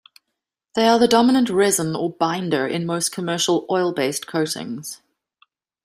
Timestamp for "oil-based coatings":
3.69-4.99